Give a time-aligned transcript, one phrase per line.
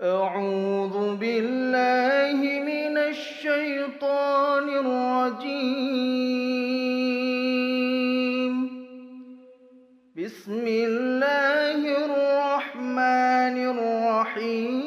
[0.00, 5.72] أعوذ بالله من الشيطان الرجيم.
[10.16, 14.82] بسم الله الرحمن الرحيم.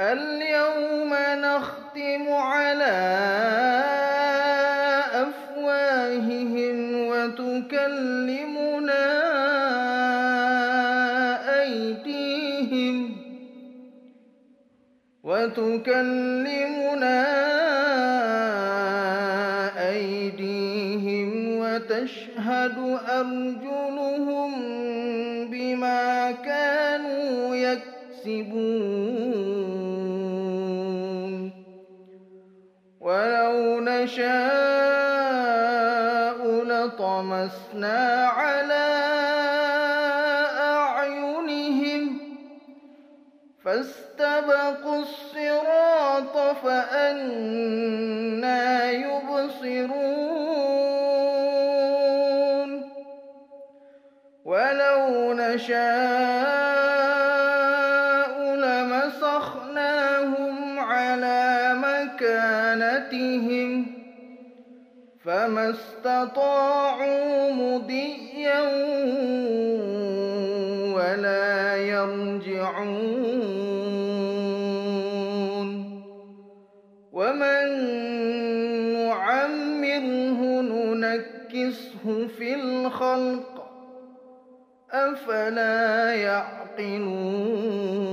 [0.00, 2.98] اليوم نختم على
[7.72, 9.04] وتكلمنا
[11.62, 13.16] أيديهم
[15.24, 17.18] وتكلمنا
[19.90, 24.52] أيديهم وتشهد أرجلهم
[25.50, 28.92] بما كانوا يكسبون.
[33.00, 34.71] ولو نشاء
[36.72, 38.88] لطمسنا على
[40.58, 42.18] أعينهم
[43.64, 47.70] فاستبقوا الصراط فأنا
[48.90, 50.22] يبصرون
[54.44, 56.72] ولو نشاء
[58.54, 59.98] لمسخناهم
[60.78, 63.22] على مكانتهم
[65.24, 68.60] فما استطاعوا مضيا
[70.94, 73.12] ولا يرجعون
[77.12, 77.66] ومن
[78.92, 83.52] نعمره ننكسه في الخلق
[84.92, 88.11] أفلا يعقلون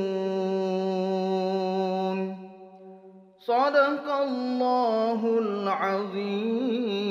[3.49, 7.08] صدق الله العظيم.